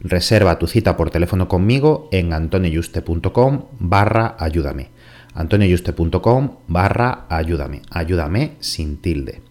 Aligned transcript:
reserva 0.00 0.58
tu 0.58 0.66
cita 0.66 0.96
por 0.96 1.10
teléfono 1.10 1.48
conmigo 1.48 2.08
en 2.12 2.32
antonioyuste.com 2.32 3.66
barra 3.78 4.36
ayúdame. 4.38 4.90
antonioyuste.com 5.34 6.56
barra 6.68 7.26
ayúdame. 7.28 7.82
Ayúdame 7.90 8.56
sin 8.60 8.98
tilde. 8.98 9.42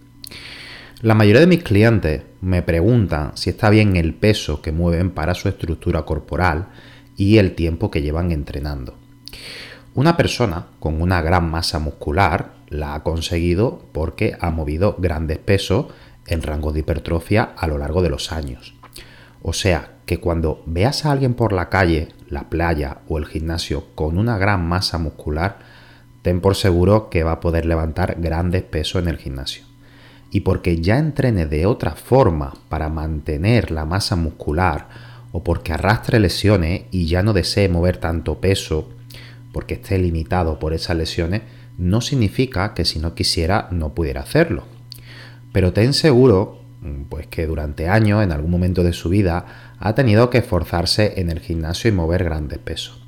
La 1.01 1.15
mayoría 1.15 1.41
de 1.41 1.47
mis 1.47 1.63
clientes 1.63 2.21
me 2.41 2.61
preguntan 2.61 3.31
si 3.35 3.49
está 3.49 3.69
bien 3.69 3.95
el 3.95 4.13
peso 4.13 4.61
que 4.61 4.71
mueven 4.71 5.09
para 5.09 5.33
su 5.33 5.49
estructura 5.49 6.03
corporal 6.03 6.67
y 7.17 7.37
el 7.37 7.55
tiempo 7.55 7.89
que 7.89 8.01
llevan 8.01 8.31
entrenando. 8.31 8.95
Una 9.93 10.15
persona 10.15 10.67
con 10.79 11.01
una 11.01 11.21
gran 11.21 11.49
masa 11.49 11.79
muscular 11.79 12.53
la 12.69 12.95
ha 12.95 13.03
conseguido 13.03 13.83
porque 13.91 14.37
ha 14.39 14.49
movido 14.49 14.95
grandes 14.99 15.37
pesos 15.37 15.87
en 16.27 16.43
rango 16.43 16.71
de 16.71 16.79
hipertrofia 16.79 17.51
a 17.57 17.67
lo 17.67 17.77
largo 17.77 18.01
de 18.01 18.09
los 18.09 18.31
años. 18.31 18.75
O 19.41 19.53
sea, 19.53 19.95
que 20.05 20.19
cuando 20.19 20.63
veas 20.65 21.05
a 21.05 21.11
alguien 21.11 21.33
por 21.33 21.53
la 21.53 21.69
calle, 21.69 22.09
la 22.27 22.49
playa 22.49 22.99
o 23.07 23.17
el 23.17 23.25
gimnasio 23.25 23.87
con 23.95 24.17
una 24.17 24.37
gran 24.37 24.67
masa 24.67 24.97
muscular, 24.97 25.59
ten 26.21 26.41
por 26.41 26.55
seguro 26.55 27.09
que 27.09 27.23
va 27.23 27.33
a 27.33 27.39
poder 27.39 27.65
levantar 27.65 28.17
grandes 28.19 28.63
pesos 28.63 29.01
en 29.01 29.07
el 29.07 29.17
gimnasio. 29.17 29.63
Y 30.29 30.41
porque 30.41 30.79
ya 30.81 30.97
entrene 30.97 31.45
de 31.45 31.65
otra 31.65 31.91
forma 31.91 32.53
para 32.69 32.89
mantener 32.89 33.71
la 33.71 33.85
masa 33.85 34.15
muscular 34.15 34.87
o 35.31 35.43
porque 35.43 35.73
arrastre 35.73 36.19
lesiones 36.19 36.83
y 36.91 37.07
ya 37.07 37.23
no 37.23 37.33
desee 37.33 37.69
mover 37.69 37.97
tanto 37.97 38.39
peso 38.39 38.89
porque 39.51 39.75
esté 39.75 39.97
limitado 39.97 40.59
por 40.59 40.73
esas 40.73 40.95
lesiones, 40.95 41.41
no 41.77 41.99
significa 42.01 42.73
que 42.73 42.85
si 42.85 42.99
no 42.99 43.15
quisiera 43.15 43.67
no 43.71 43.93
pudiera 43.93 44.21
hacerlo. 44.21 44.63
Pero 45.51 45.73
ten 45.73 45.93
seguro 45.93 46.60
pues 47.09 47.27
que 47.27 47.45
durante 47.45 47.89
años, 47.89 48.23
en 48.23 48.31
algún 48.31 48.51
momento 48.51 48.83
de 48.83 48.93
su 48.93 49.09
vida, 49.09 49.45
ha 49.79 49.93
tenido 49.93 50.29
que 50.29 50.39
esforzarse 50.39 51.13
en 51.17 51.29
el 51.29 51.39
gimnasio 51.39 51.89
y 51.89 51.93
mover 51.93 52.23
grandes 52.23 52.59
pesos. 52.59 53.01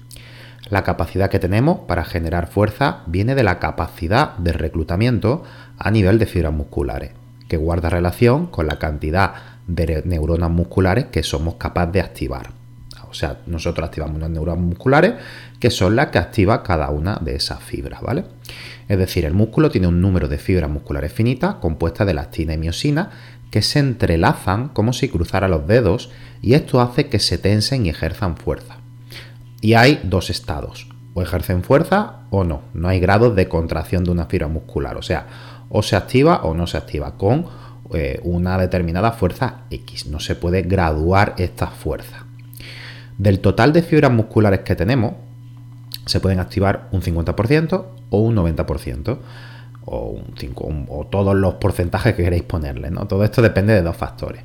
La 0.69 0.84
capacidad 0.84 1.29
que 1.29 1.39
tenemos 1.39 1.79
para 1.88 2.06
generar 2.06 2.47
fuerza 2.47 3.01
viene 3.06 3.35
de 3.35 3.44
la 3.44 3.59
capacidad 3.59 4.38
de 4.38 4.53
reclutamiento 4.53 5.44
a 5.78 5.91
nivel 5.91 6.19
de 6.19 6.25
fibras 6.25 6.53
musculares, 6.53 7.11
que 7.47 7.57
guarda 7.57 7.89
relación 7.89 8.47
con 8.47 8.67
la 8.67 8.79
cantidad 8.79 9.34
de 9.67 10.03
neuronas 10.05 10.50
musculares 10.50 11.05
que 11.05 11.23
somos 11.23 11.55
capaces 11.55 11.94
de 11.94 12.01
activar. 12.01 12.51
O 13.09 13.16
sea, 13.16 13.41
nosotros 13.45 13.85
activamos 13.85 14.16
unas 14.16 14.31
neuronas 14.31 14.63
musculares 14.63 15.13
que 15.59 15.69
son 15.69 15.95
las 15.95 16.07
que 16.07 16.17
activa 16.17 16.63
cada 16.63 16.90
una 16.90 17.19
de 17.22 17.35
esas 17.35 17.61
fibras, 17.61 18.01
¿vale? 18.01 18.25
Es 18.88 18.97
decir, 18.97 19.25
el 19.25 19.34
músculo 19.34 19.69
tiene 19.69 19.85
un 19.85 20.01
número 20.01 20.28
de 20.28 20.40
fibras 20.40 20.69
musculares 20.69 21.13
finitas 21.13 21.55
compuestas 21.55 22.07
de 22.07 22.16
lactina 22.16 22.55
y 22.55 22.57
que 23.53 23.62
se 23.62 23.78
entrelazan 23.78 24.69
como 24.69 24.94
si 24.94 25.09
cruzara 25.09 25.47
los 25.47 25.68
dedos 25.68 26.09
y 26.41 26.56
esto 26.56 26.81
hace 26.81 27.06
que 27.06 27.19
se 27.19 27.38
tensen 27.38 27.86
y 27.86 27.90
ejerzan 27.90 28.36
fuerza. 28.36 28.78
Y 29.62 29.75
hay 29.75 30.00
dos 30.02 30.31
estados, 30.31 30.90
o 31.14 31.22
ejercen 31.22 31.62
fuerza 31.62 32.22
o 32.31 32.44
no, 32.44 32.64
no 32.74 32.88
hay 32.88 33.00
grados 33.00 33.36
de 33.36 33.47
contracción 33.47 34.06
de 34.06 34.09
una 34.09 34.25
fibra 34.25 34.47
muscular, 34.47 34.97
o 34.97 35.03
sea, 35.03 35.28
o 35.69 35.84
se 35.84 35.96
activa 35.96 36.38
o 36.38 36.56
no 36.56 36.66
se 36.66 36.78
activa 36.78 37.16
con 37.16 37.46
eh, 37.94 38.19
una 38.24 38.58
determinada 38.58 39.12
fuerza 39.12 39.66
X, 39.70 40.08
no 40.08 40.20
se 40.20 40.34
puede 40.34 40.64
graduar 40.64 41.35
esta 41.38 41.68
fuerza. 41.68 42.25
Del 43.20 43.40
total 43.40 43.72
de 43.72 43.84
fibras 43.84 44.12
musculares 44.12 44.62
que 44.62 44.75
tenemos, 44.75 45.14
se 46.08 46.20
pueden 46.20 46.40
activar 46.40 46.88
un 46.91 47.03
50% 47.03 47.85
o 48.09 48.18
un 48.18 48.35
90% 48.35 49.20
o, 49.86 50.08
un 50.08 50.34
5, 50.38 50.86
o 50.90 51.08
todos 51.08 51.36
los 51.36 51.56
porcentajes 51.56 52.16
que 52.16 52.24
queréis 52.24 52.44
ponerle. 52.44 52.92
¿no? 52.92 53.08
Todo 53.08 53.24
esto 53.24 53.42
depende 53.42 53.74
de 53.74 53.82
dos 53.82 53.98
factores. 53.98 54.44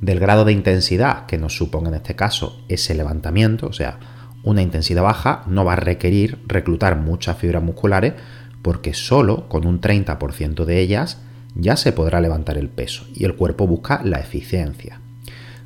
Del 0.00 0.20
grado 0.20 0.44
de 0.44 0.52
intensidad 0.52 1.26
que 1.26 1.38
nos 1.38 1.56
supone 1.56 1.88
en 1.88 1.94
este 1.94 2.16
caso 2.16 2.60
ese 2.68 2.94
levantamiento, 2.94 3.66
o 3.66 3.72
sea, 3.72 3.98
una 4.42 4.62
intensidad 4.62 5.02
baja 5.02 5.42
no 5.46 5.64
va 5.64 5.72
a 5.72 5.76
requerir 5.76 6.38
reclutar 6.46 6.96
muchas 6.96 7.38
fibras 7.38 7.62
musculares 7.62 8.12
porque 8.60 8.94
solo 8.94 9.48
con 9.48 9.66
un 9.66 9.80
30% 9.80 10.64
de 10.64 10.80
ellas 10.80 11.20
ya 11.54 11.76
se 11.76 11.92
podrá 11.92 12.20
levantar 12.20 12.58
el 12.58 12.68
peso 12.68 13.06
y 13.14 13.24
el 13.24 13.36
cuerpo 13.36 13.66
busca 13.66 14.02
la 14.04 14.18
eficiencia. 14.18 15.00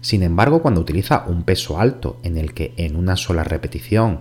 Sin 0.01 0.23
embargo, 0.23 0.63
cuando 0.63 0.81
utiliza 0.81 1.25
un 1.27 1.43
peso 1.43 1.81
alto 1.81 2.21
en 2.23 2.39
el 2.39 2.55
que 2.55 2.75
en 2.77 2.97
una 2.97 3.17
sola 3.17 3.43
repetición 3.43 4.21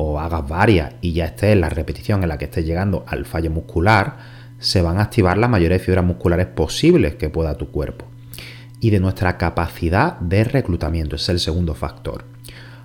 o 0.00 0.20
hagas 0.20 0.46
varias 0.48 0.94
y 1.00 1.12
ya 1.12 1.24
estés 1.24 1.54
en 1.54 1.60
la 1.60 1.68
repetición 1.68 2.22
en 2.22 2.28
la 2.28 2.38
que 2.38 2.44
estés 2.44 2.64
llegando 2.64 3.04
al 3.08 3.24
fallo 3.24 3.50
muscular, 3.50 4.16
se 4.60 4.80
van 4.80 4.98
a 4.98 5.02
activar 5.02 5.36
la 5.36 5.48
mayoría 5.48 5.76
de 5.76 5.84
fibras 5.84 6.04
musculares 6.04 6.46
posibles 6.46 7.16
que 7.16 7.30
pueda 7.30 7.56
tu 7.56 7.72
cuerpo. 7.72 8.04
Y 8.78 8.90
de 8.90 9.00
nuestra 9.00 9.36
capacidad 9.38 10.16
de 10.20 10.44
reclutamiento, 10.44 11.16
es 11.16 11.28
el 11.28 11.40
segundo 11.40 11.74
factor. 11.74 12.26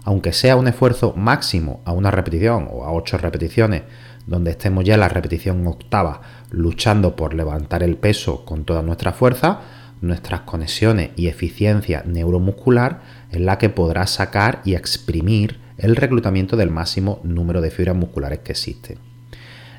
Aunque 0.04 0.34
sea 0.34 0.56
un 0.56 0.68
esfuerzo 0.68 1.14
máximo 1.16 1.82
a 1.86 1.92
una 1.92 2.10
repetición 2.10 2.68
o 2.72 2.84
a 2.84 2.92
ocho 2.92 3.20
repeticiones, 3.20 3.84
donde 4.26 4.50
estemos 4.50 4.84
ya 4.84 4.96
en 4.96 5.02
la 5.02 5.10
repetición 5.10 5.68
octava 5.68 6.22
luchando 6.50 7.16
por 7.16 7.36
levantar 7.36 7.84
el 7.84 7.96
peso 7.96 8.44
con 8.44 8.66
toda 8.66 8.82
nuestra 8.82 9.12
fuerza, 9.12 9.60
nuestras 10.02 10.42
conexiones 10.42 11.12
y 11.16 11.28
eficiencia 11.28 12.02
neuromuscular 12.08 13.02
es 13.30 13.40
la 13.40 13.60
que 13.60 13.70
podrá 13.70 14.08
sacar 14.08 14.62
y 14.66 14.74
exprimir 14.74 15.62
el 15.84 15.98
reclutamiento 15.98 16.56
del 16.56 16.70
máximo 16.70 17.20
número 17.24 17.60
de 17.60 17.70
fibras 17.70 17.98
musculares 17.98 18.40
que 18.40 18.54
existen. 18.54 19.00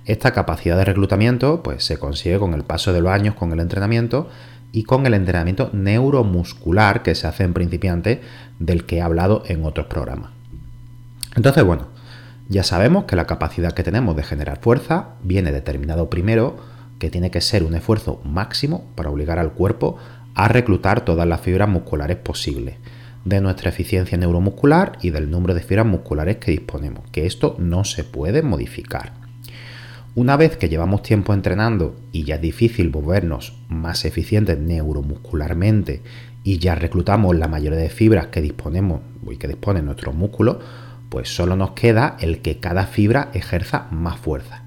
Esta 0.04 0.32
capacidad 0.32 0.76
de 0.76 0.84
reclutamiento 0.84 1.62
pues, 1.62 1.82
se 1.82 1.96
consigue 1.96 2.38
con 2.38 2.52
el 2.52 2.62
paso 2.62 2.92
de 2.92 3.00
los 3.00 3.10
años 3.10 3.34
con 3.36 3.52
el 3.52 3.60
entrenamiento 3.60 4.28
y 4.70 4.82
con 4.82 5.06
el 5.06 5.14
entrenamiento 5.14 5.70
neuromuscular 5.72 7.02
que 7.02 7.14
se 7.14 7.26
hace 7.26 7.44
en 7.44 7.54
principiante 7.54 8.20
del 8.58 8.84
que 8.84 8.98
he 8.98 9.00
hablado 9.00 9.44
en 9.46 9.64
otros 9.64 9.86
programas. 9.86 10.30
Entonces, 11.36 11.64
bueno, 11.64 11.86
ya 12.50 12.64
sabemos 12.64 13.04
que 13.04 13.16
la 13.16 13.26
capacidad 13.26 13.72
que 13.72 13.82
tenemos 13.82 14.14
de 14.14 14.24
generar 14.24 14.60
fuerza 14.60 15.14
viene 15.22 15.52
determinado 15.52 16.10
primero 16.10 16.58
que 16.98 17.10
tiene 17.10 17.30
que 17.30 17.40
ser 17.40 17.64
un 17.64 17.74
esfuerzo 17.74 18.20
máximo 18.24 18.84
para 18.94 19.08
obligar 19.08 19.38
al 19.38 19.52
cuerpo 19.52 19.96
a 20.34 20.48
reclutar 20.48 21.02
todas 21.02 21.26
las 21.26 21.40
fibras 21.40 21.70
musculares 21.70 22.18
posibles 22.18 22.76
de 23.24 23.40
nuestra 23.40 23.70
eficiencia 23.70 24.18
neuromuscular 24.18 24.98
y 25.00 25.10
del 25.10 25.30
número 25.30 25.54
de 25.54 25.62
fibras 25.62 25.86
musculares 25.86 26.36
que 26.36 26.50
disponemos, 26.50 27.08
que 27.10 27.26
esto 27.26 27.56
no 27.58 27.84
se 27.84 28.04
puede 28.04 28.42
modificar. 28.42 29.12
Una 30.16 30.36
vez 30.36 30.56
que 30.56 30.68
llevamos 30.68 31.02
tiempo 31.02 31.34
entrenando 31.34 31.96
y 32.12 32.22
ya 32.24 32.36
es 32.36 32.40
difícil 32.40 32.88
volvernos 32.88 33.58
más 33.68 34.04
eficientes 34.04 34.58
neuromuscularmente 34.58 36.02
y 36.44 36.58
ya 36.58 36.76
reclutamos 36.76 37.34
la 37.34 37.48
mayoría 37.48 37.78
de 37.78 37.88
fibras 37.88 38.28
que 38.28 38.40
disponemos 38.40 39.00
y 39.28 39.38
que 39.38 39.48
disponen 39.48 39.86
nuestros 39.86 40.14
músculos, 40.14 40.58
pues 41.08 41.34
solo 41.34 41.56
nos 41.56 41.72
queda 41.72 42.16
el 42.20 42.42
que 42.42 42.60
cada 42.60 42.86
fibra 42.86 43.30
ejerza 43.34 43.88
más 43.90 44.18
fuerza. 44.18 44.62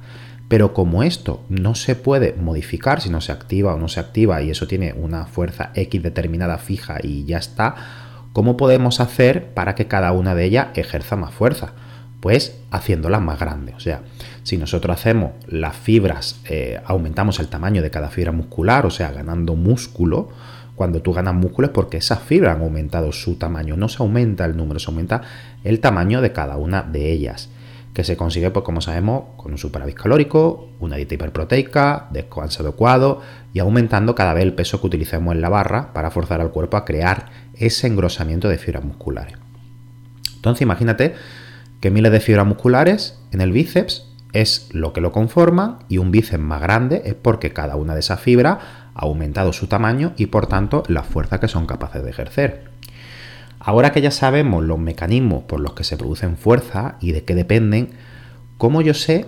Pero 0.49 0.73
como 0.73 1.03
esto 1.03 1.45
no 1.49 1.75
se 1.75 1.95
puede 1.95 2.33
modificar 2.33 3.01
si 3.01 3.09
no 3.09 3.21
se 3.21 3.31
activa 3.31 3.75
o 3.75 3.79
no 3.79 3.87
se 3.87 3.99
activa 3.99 4.41
y 4.41 4.49
eso 4.49 4.67
tiene 4.67 4.93
una 4.93 5.25
fuerza 5.25 5.71
X 5.75 6.01
determinada 6.01 6.57
fija 6.57 6.97
y 7.03 7.25
ya 7.25 7.37
está, 7.37 8.06
¿cómo 8.37 8.55
podemos 8.55 8.99
hacer 8.99 9.47
para 9.55 9.73
que 9.73 9.87
cada 9.87 10.11
una 10.11 10.35
de 10.35 10.45
ellas 10.45 10.67
ejerza 10.75 11.15
más 11.15 11.33
fuerza? 11.33 11.73
Pues 12.19 12.55
haciéndolas 12.69 13.19
más 13.19 13.39
grandes. 13.39 13.73
O 13.73 13.79
sea, 13.79 14.01
si 14.43 14.59
nosotros 14.59 14.95
hacemos 14.95 15.31
las 15.47 15.75
fibras, 15.75 16.39
eh, 16.47 16.79
aumentamos 16.85 17.39
el 17.39 17.47
tamaño 17.47 17.81
de 17.81 17.89
cada 17.89 18.09
fibra 18.09 18.31
muscular, 18.31 18.85
o 18.85 18.91
sea, 18.91 19.11
ganando 19.11 19.55
músculo, 19.55 20.29
cuando 20.75 21.01
tú 21.01 21.13
ganas 21.13 21.33
músculo 21.33 21.69
es 21.69 21.73
porque 21.73 21.97
esas 21.97 22.19
fibras 22.19 22.55
han 22.55 22.61
aumentado 22.61 23.11
su 23.11 23.37
tamaño. 23.37 23.75
No 23.75 23.89
se 23.89 24.03
aumenta 24.03 24.45
el 24.45 24.55
número, 24.55 24.79
se 24.79 24.91
aumenta 24.91 25.23
el 25.63 25.79
tamaño 25.79 26.21
de 26.21 26.31
cada 26.31 26.57
una 26.57 26.83
de 26.83 27.11
ellas 27.11 27.49
que 27.97 28.03
se 28.03 28.15
consigue, 28.15 28.51
pues 28.51 28.63
como 28.63 28.79
sabemos, 28.79 29.23
con 29.37 29.53
un 29.53 29.57
superávit 29.57 29.95
calórico, 29.95 30.69
una 30.79 30.97
dieta 30.97 31.15
hiperproteica, 31.15 32.05
descanso 32.11 32.61
adecuado 32.61 33.21
y 33.53 33.57
aumentando 33.57 34.13
cada 34.13 34.35
vez 34.35 34.43
el 34.43 34.53
peso 34.53 34.79
que 34.79 34.85
utilicemos 34.85 35.33
en 35.33 35.41
la 35.41 35.49
barra 35.49 35.93
para 35.93 36.11
forzar 36.11 36.39
al 36.39 36.51
cuerpo 36.51 36.77
a 36.77 36.85
crear 36.85 37.31
ese 37.55 37.87
engrosamiento 37.87 38.49
de 38.49 38.59
fibras 38.59 38.83
musculares. 38.83 39.33
Entonces 40.35 40.61
imagínate 40.61 41.15
que 41.81 41.89
miles 41.89 42.11
de 42.11 42.19
fibras 42.19 42.45
musculares 42.45 43.17
en 43.31 43.41
el 43.41 43.51
bíceps 43.51 44.05
es 44.31 44.69
lo 44.73 44.93
que 44.93 45.01
lo 45.01 45.11
conforma 45.11 45.79
y 45.89 45.97
un 45.97 46.11
bíceps 46.11 46.43
más 46.43 46.61
grande 46.61 47.01
es 47.03 47.15
porque 47.15 47.51
cada 47.51 47.77
una 47.77 47.95
de 47.95 48.01
esas 48.01 48.19
fibras 48.19 48.59
ha 48.93 49.05
aumentado 49.05 49.53
su 49.53 49.65
tamaño 49.65 50.13
y 50.17 50.27
por 50.27 50.45
tanto 50.45 50.83
la 50.87 51.01
fuerza 51.01 51.39
que 51.39 51.47
son 51.47 51.65
capaces 51.65 52.03
de 52.03 52.11
ejercer. 52.11 52.69
Ahora 53.67 53.91
que 53.91 53.99
ya 53.99 54.11
sabemos 54.11 54.63
los 54.63 54.79
mecanismos 54.79 55.43
por 55.43 55.59
los 55.59 55.73
que 55.73 55.83
se 55.83 55.97
producen 55.97 56.37
fuerza 56.37 56.95
y 57.01 57.11
de 57.11 57.25
qué 57.25 57.35
dependen, 57.35 57.89
¿cómo 58.57 58.81
yo 58.81 58.93
sé 58.93 59.25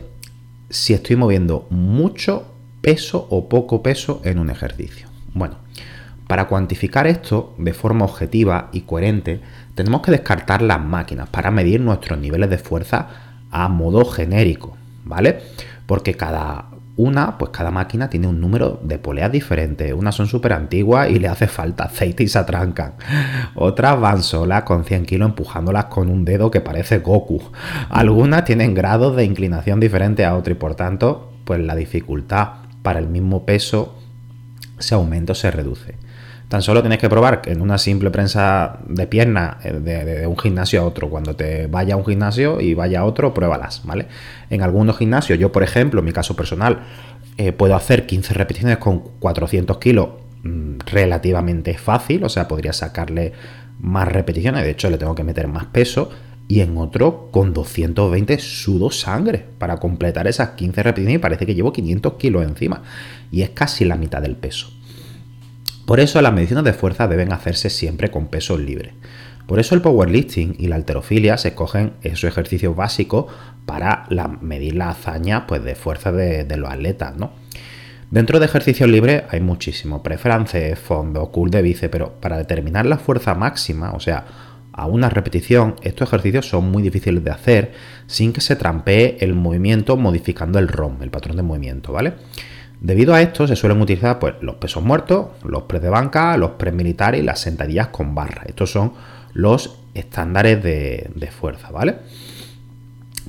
si 0.70 0.94
estoy 0.94 1.18
moviendo 1.18 1.68
mucho 1.70 2.46
peso 2.80 3.28
o 3.32 3.50
poco 3.50 3.84
peso 3.84 4.22
en 4.24 4.40
un 4.40 4.50
ejercicio? 4.50 5.10
Bueno, 5.34 5.56
para 6.28 6.48
cuantificar 6.48 7.06
esto 7.06 7.54
de 7.58 7.74
forma 7.74 8.06
objetiva 8.06 8.70
y 8.72 8.84
coherente, 8.84 9.42
tenemos 9.76 10.02
que 10.04 10.12
descartar 10.12 10.62
las 10.62 10.80
máquinas 10.80 11.28
para 11.28 11.52
medir 11.52 11.82
nuestros 11.82 12.18
niveles 12.18 12.50
de 12.50 12.60
fuerza 12.60 13.10
a 13.52 13.68
modo 13.68 14.06
genérico, 14.06 14.78
¿vale? 15.04 15.42
Porque 15.86 16.14
cada 16.14 16.70
una, 17.00 17.38
pues 17.38 17.52
cada 17.52 17.72
máquina 17.72 18.10
tiene 18.10 18.28
un 18.28 18.42
número 18.42 18.78
de 18.84 19.00
poleas 19.00 19.32
diferentes. 19.32 19.94
Unas 19.94 20.16
son 20.16 20.28
súper 20.28 20.52
antiguas 20.52 21.10
y 21.10 21.18
le 21.18 21.30
hace 21.30 21.48
falta 21.48 21.86
aceite 21.86 22.24
y 22.24 22.28
se 22.28 22.38
atrancan. 22.38 22.96
Otras 23.56 23.98
van 24.02 24.22
solas 24.22 24.64
con 24.64 24.84
100 24.84 25.06
kilos 25.06 25.30
empujándolas 25.30 25.86
con 25.86 26.10
un 26.10 26.26
dedo 26.26 26.52
que 26.52 26.60
parece 26.60 27.00
Goku. 27.00 27.42
Algunas 27.90 28.44
tienen 28.44 28.74
grados 28.74 29.16
de 29.16 29.24
inclinación 29.24 29.80
diferentes 29.80 30.26
a 30.26 30.36
otro 30.36 30.52
y 30.52 30.58
por 30.58 30.76
tanto, 30.76 31.32
pues 31.46 31.62
la 31.62 31.76
dificultad 31.76 32.50
para 32.84 33.00
el 33.00 33.08
mismo 33.08 33.46
peso 33.46 33.96
se 34.78 34.94
aumenta 34.94 35.32
o 35.32 35.36
se 35.36 35.52
reduce. 35.52 35.96
Tan 36.50 36.64
solo 36.64 36.82
tienes 36.82 36.98
que 36.98 37.08
probar 37.08 37.44
en 37.46 37.62
una 37.62 37.78
simple 37.78 38.10
prensa 38.10 38.80
de 38.88 39.06
pierna 39.06 39.60
eh, 39.64 39.72
de, 39.72 40.26
un 40.26 40.36
gimnasio 40.36 40.82
a 40.82 40.84
otro. 40.84 41.08
Cuando 41.08 41.36
te 41.36 41.68
vaya 41.68 41.94
a 41.94 41.98
un 41.98 42.04
gimnasio 42.04 42.60
y 42.60 42.74
vaya 42.74 43.02
a 43.02 43.06
otro, 43.06 43.36
pruébalas, 43.36 43.84
¿vale? 43.86 44.08
En 44.50 44.64
algunos 44.64 44.98
gimnasios, 44.98 45.38
yo 45.38 45.52
por 45.52 45.62
ejemplo, 45.62 46.00
en 46.00 46.06
mi 46.06 46.12
caso 46.12 46.36
personal, 46.36 46.80
eh, 47.38 47.52
puedo 47.52 47.76
hacer 47.76 48.08
15 48.08 48.34
repeticiones 48.34 48.80
con 48.80 49.00
400 49.20 49.78
kilos 49.78 50.10
mm, 50.42 50.80
relativamente 50.88 51.78
fácil, 51.78 52.24
o 52.24 52.30
sea, 52.30 52.48
podría 52.48 52.74
sacarle 52.74 53.32
más 53.80 54.08
repeticiones, 54.08 54.64
de 54.64 54.72
hecho 54.72 54.90
le 54.90 54.98
tengo 54.98 55.14
que 55.14 55.24
meter 55.24 55.48
más 55.48 55.66
peso, 55.66 56.10
y 56.48 56.62
en 56.62 56.76
otro 56.78 57.30
con 57.30 57.54
220 57.54 58.40
sudo 58.40 58.90
sangre 58.90 59.46
para 59.60 59.78
completar 59.78 60.26
esas 60.26 60.50
15 60.50 60.82
repeticiones 60.82 61.20
y 61.20 61.22
parece 61.22 61.46
que 61.46 61.54
llevo 61.54 61.72
500 61.72 62.14
kilos 62.16 62.44
encima, 62.44 62.82
y 63.32 63.44
es 63.44 63.52
casi 63.52 63.86
la 63.86 63.96
mitad 63.96 64.24
del 64.24 64.36
peso. 64.36 64.79
Por 65.90 66.00
eso 66.00 66.22
las 66.22 66.34
mediciones 66.34 66.66
de 66.66 66.74
fuerza 66.74 67.08
deben 67.08 67.34
hacerse 67.34 67.72
siempre 67.72 68.12
con 68.12 68.28
peso 68.28 68.60
libre. 68.60 68.94
Por 69.48 69.60
eso 69.60 69.74
el 69.74 69.82
powerlifting 69.82 70.58
y 70.60 70.68
la 70.68 70.76
alterofilia 70.76 71.36
se 71.40 71.56
cogen 71.56 71.94
esos 72.04 72.26
ejercicios 72.26 72.76
básicos 72.76 73.26
para 73.66 74.06
medir 74.40 74.76
la 74.76 74.92
hazaña 74.92 75.48
pues, 75.48 75.64
de 75.64 75.74
fuerza 75.74 76.12
de, 76.12 76.46
los 76.58 76.70
atletas. 76.70 77.18
¿no? 77.18 77.32
Dentro 78.12 78.40
de 78.40 78.46
ejercicios 78.46 78.88
libres 78.88 79.24
hay 79.32 79.40
muchísimo, 79.40 80.04
prefrance, 80.04 80.76
fondo, 80.76 81.32
cool 81.32 81.50
de 81.50 81.64
bíceps, 81.64 81.92
pero 81.92 82.22
para 82.22 82.38
determinar 82.38 82.86
la 82.86 83.00
fuerza 83.00 83.34
máxima, 83.34 83.94
o 83.94 84.00
sea, 84.00 84.28
a 84.72 84.86
una 84.86 85.10
repetición, 85.10 85.74
estos 85.82 86.10
ejercicios 86.10 86.48
son 86.48 86.70
muy 86.70 86.84
difíciles 86.84 87.24
de 87.24 87.32
hacer 87.32 87.72
sin 88.06 88.32
que 88.32 88.42
se 88.42 88.56
trampee 88.56 89.18
el 89.22 89.34
movimiento 89.34 89.98
modificando 89.98 90.60
el 90.60 90.68
ROM, 90.68 91.02
el 91.02 91.10
patrón 91.10 91.36
de 91.36 91.42
movimiento, 91.42 91.94
¿vale? 91.94 92.14
Debido 92.82 93.14
a 93.14 93.22
esto 93.22 93.46
se 93.46 93.56
suelen 93.56 93.82
utilizar 93.82 94.20
pues, 94.20 94.36
los 94.42 94.56
pesos 94.56 94.82
muertos, 94.84 95.28
los 95.44 95.64
press 95.64 95.82
de 95.82 95.90
banca, 95.90 96.38
los 96.38 96.52
press 96.52 96.74
militares 96.74 97.22
y 97.22 97.24
las 97.24 97.40
sentadillas 97.40 97.88
con 97.88 98.16
barra. 98.16 98.44
Estos 98.48 98.72
son 98.72 98.94
los 99.34 99.80
estándares 99.94 100.64
de, 100.64 101.30
fuerza, 101.38 101.72
¿vale? 101.72 101.96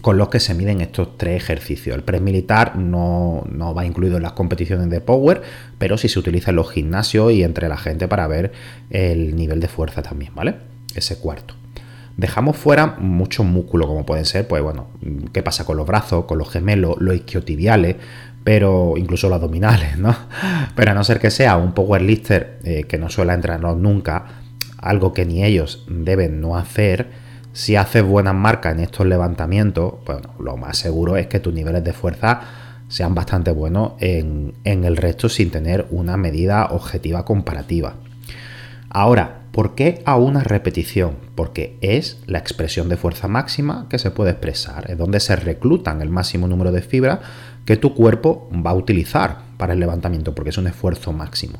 Con 0.02 0.18
los 0.18 0.28
que 0.28 0.38
se 0.38 0.54
miden 0.54 0.80
estos 0.80 1.18
tres 1.18 1.42
ejercicios. 1.42 1.96
El 1.96 2.04
press 2.04 2.22
militar 2.22 2.76
no, 2.76 3.44
no, 3.50 3.74
va 3.74 3.84
incluido 3.84 4.18
en 4.18 4.22
las 4.22 4.32
competiciones 4.32 4.88
de 4.88 5.00
power, 5.00 5.42
pero 5.78 5.98
sí 5.98 6.08
se 6.08 6.20
utiliza 6.20 6.50
en 6.50 6.56
los 6.56 6.70
gimnasios 6.70 7.32
y 7.32 7.42
entre 7.42 7.68
la 7.68 7.76
gente 7.76 8.06
para 8.06 8.28
ver 8.28 8.52
el 8.90 9.34
nivel 9.34 9.58
de 9.58 9.68
fuerza 9.68 10.00
también, 10.00 10.32
¿vale? 10.34 10.54
Ese 10.94 11.18
cuarto. 11.18 11.54
Dejamos 12.16 12.56
fuera 12.56 12.96
muchos 12.98 13.46
músculos, 13.46 13.88
como 13.88 14.04
pueden 14.04 14.26
ser, 14.26 14.46
pues 14.46 14.62
bueno, 14.62 14.88
qué 15.32 15.42
pasa 15.42 15.64
con 15.64 15.76
los 15.76 15.86
brazos, 15.86 16.26
con 16.26 16.36
los 16.36 16.50
gemelos, 16.50 16.96
los 16.98 17.14
isquiotibiales, 17.14 17.96
pero 18.44 18.94
incluso 18.96 19.28
los 19.28 19.36
abdominales, 19.36 19.98
¿no? 19.98 20.16
Pero 20.74 20.92
a 20.92 20.94
no 20.94 21.04
ser 21.04 21.20
que 21.20 21.30
sea 21.30 21.56
un 21.56 21.72
powerlifter 21.72 22.58
eh, 22.64 22.84
que 22.84 22.98
no 22.98 23.10
suele 23.10 23.32
entrenarnos 23.32 23.76
nunca, 23.76 24.24
algo 24.78 25.12
que 25.12 25.26
ni 25.26 25.44
ellos 25.44 25.84
deben 25.88 26.40
no 26.40 26.56
hacer, 26.56 27.08
si 27.52 27.76
haces 27.76 28.02
buenas 28.02 28.34
marcas 28.34 28.74
en 28.74 28.80
estos 28.80 29.06
levantamientos, 29.06 29.94
bueno, 30.06 30.34
lo 30.38 30.56
más 30.56 30.78
seguro 30.78 31.16
es 31.16 31.26
que 31.26 31.40
tus 31.40 31.52
niveles 31.52 31.84
de 31.84 31.92
fuerza 31.92 32.40
sean 32.88 33.14
bastante 33.14 33.50
buenos 33.50 33.92
en, 33.98 34.54
en 34.64 34.84
el 34.84 34.96
resto 34.96 35.28
sin 35.28 35.50
tener 35.50 35.86
una 35.90 36.16
medida 36.16 36.66
objetiva 36.66 37.24
comparativa. 37.24 37.94
Ahora, 38.88 39.40
¿Por 39.52 39.74
qué 39.74 40.00
a 40.04 40.16
una 40.16 40.44
repetición? 40.44 41.16
Porque 41.34 41.76
es 41.80 42.20
la 42.26 42.38
expresión 42.38 42.88
de 42.88 42.96
fuerza 42.96 43.26
máxima 43.26 43.86
que 43.90 43.98
se 43.98 44.12
puede 44.12 44.30
expresar, 44.30 44.88
es 44.88 44.96
donde 44.96 45.18
se 45.18 45.34
reclutan 45.34 46.02
el 46.02 46.08
máximo 46.08 46.46
número 46.46 46.70
de 46.70 46.82
fibras 46.82 47.18
que 47.64 47.76
tu 47.76 47.94
cuerpo 47.94 48.48
va 48.54 48.70
a 48.70 48.74
utilizar 48.74 49.38
para 49.56 49.74
el 49.74 49.80
levantamiento, 49.80 50.34
porque 50.34 50.50
es 50.50 50.58
un 50.58 50.66
esfuerzo 50.66 51.12
máximo. 51.12 51.58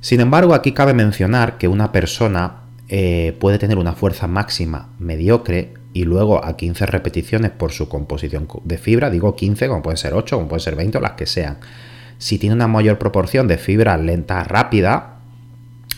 Sin 0.00 0.20
embargo, 0.20 0.54
aquí 0.54 0.72
cabe 0.72 0.94
mencionar 0.94 1.58
que 1.58 1.68
una 1.68 1.92
persona 1.92 2.62
eh, 2.88 3.36
puede 3.38 3.58
tener 3.58 3.78
una 3.78 3.92
fuerza 3.92 4.26
máxima 4.26 4.88
mediocre 4.98 5.74
y 5.92 6.04
luego 6.04 6.44
a 6.44 6.56
15 6.56 6.86
repeticiones 6.86 7.50
por 7.50 7.72
su 7.72 7.88
composición 7.88 8.48
de 8.64 8.78
fibra, 8.78 9.10
digo 9.10 9.36
15, 9.36 9.68
como 9.68 9.82
pueden 9.82 9.98
ser 9.98 10.14
8, 10.14 10.36
como 10.36 10.48
pueden 10.48 10.62
ser 10.62 10.76
20 10.76 10.98
o 10.98 11.00
las 11.00 11.12
que 11.12 11.26
sean. 11.26 11.58
Si 12.18 12.38
tiene 12.38 12.54
una 12.54 12.68
mayor 12.68 12.98
proporción 12.98 13.48
de 13.48 13.58
fibra 13.58 13.96
lenta 13.96 14.42
rápida, 14.44 15.20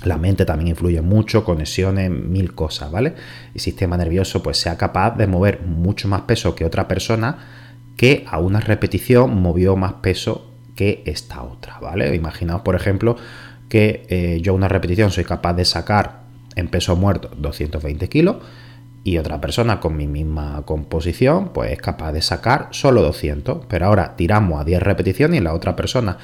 la 0.04 0.18
mente 0.18 0.44
también 0.44 0.68
influye 0.68 1.00
mucho, 1.00 1.44
conexiones, 1.44 2.10
mil 2.10 2.54
cosas, 2.54 2.90
¿vale? 2.90 3.14
El 3.54 3.60
sistema 3.60 3.96
nervioso 3.96 4.42
pues 4.42 4.58
sea 4.58 4.76
capaz 4.76 5.16
de 5.16 5.26
mover 5.26 5.62
mucho 5.62 6.08
más 6.08 6.22
peso 6.22 6.54
que 6.54 6.64
otra 6.64 6.88
persona 6.88 7.61
que 7.96 8.24
a 8.28 8.38
una 8.38 8.60
repetición 8.60 9.40
movió 9.40 9.76
más 9.76 9.94
peso 9.94 10.50
que 10.74 11.02
esta 11.06 11.42
otra, 11.42 11.78
¿vale? 11.80 12.14
Imaginaos, 12.14 12.62
por 12.62 12.74
ejemplo, 12.74 13.16
que 13.68 14.06
eh, 14.08 14.40
yo 14.42 14.54
una 14.54 14.68
repetición 14.68 15.10
soy 15.10 15.24
capaz 15.24 15.54
de 15.54 15.64
sacar 15.64 16.22
en 16.56 16.68
peso 16.68 16.96
muerto 16.96 17.30
220 17.36 18.08
kilos 18.08 18.36
y 19.04 19.18
otra 19.18 19.40
persona 19.40 19.80
con 19.80 19.96
mi 19.96 20.06
misma 20.06 20.62
composición 20.64 21.50
pues 21.52 21.72
es 21.72 21.78
capaz 21.80 22.12
de 22.12 22.22
sacar 22.22 22.68
solo 22.70 23.02
200, 23.02 23.66
pero 23.68 23.86
ahora 23.86 24.14
tiramos 24.16 24.60
a 24.60 24.64
10 24.64 24.82
repeticiones 24.82 25.40
y 25.40 25.42
la 25.42 25.54
otra 25.54 25.74
persona 25.74 26.18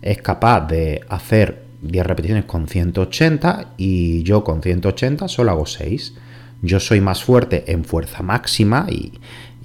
es 0.00 0.20
capaz 0.22 0.66
de 0.66 1.02
hacer 1.08 1.64
10 1.82 2.06
repeticiones 2.06 2.44
con 2.44 2.68
180 2.68 3.74
y 3.76 4.22
yo 4.22 4.44
con 4.44 4.62
180 4.62 5.28
solo 5.28 5.50
hago 5.50 5.66
6. 5.66 6.14
Yo 6.62 6.78
soy 6.78 7.00
más 7.00 7.24
fuerte 7.24 7.72
en 7.72 7.84
fuerza 7.84 8.22
máxima 8.22 8.86
y, 8.88 9.12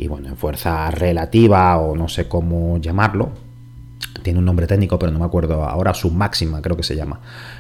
bueno, 0.06 0.28
en 0.28 0.38
fuerza 0.38 0.92
relativa 0.92 1.78
o 1.78 1.96
no 1.96 2.08
sé 2.08 2.28
cómo 2.28 2.78
llamarlo. 2.78 3.32
Tiene 4.22 4.40
un 4.40 4.46
nombre 4.46 4.68
técnico, 4.68 5.00
pero 5.00 5.12
no 5.12 5.20
me 5.20 5.26
acuerdo 5.26 5.64
ahora, 5.64 5.94
máxima 6.12 6.62
creo 6.62 6.78
que 6.78 6.84
se 6.84 6.96
llama. 6.96 7.20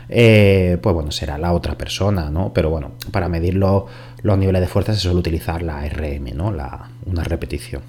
Eh, 0.09 0.77
pues 0.81 0.93
bueno, 0.93 1.11
será 1.11 1.37
la 1.37 1.53
otra 1.53 1.75
persona, 1.75 2.29
¿no? 2.29 2.53
Pero 2.53 2.69
bueno, 2.69 2.91
para 3.11 3.27
medir 3.27 3.55
los, 3.55 3.85
niveles 4.23 4.61
de 4.61 4.67
fuerza 4.67 4.93
se 4.93 4.99
suele 4.99 5.19
utilizar 5.19 5.63
la 5.63 5.87
RM, 5.87 6.35
¿no? 6.35 6.51
La, 6.51 6.89
una 7.05 7.23
repetición. 7.23 7.81